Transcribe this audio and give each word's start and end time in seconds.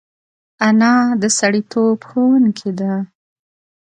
انا 0.67 0.95
د 1.21 1.23
سړیتوب 1.39 1.99
ښوونکې 2.09 2.71
ده 2.79 2.93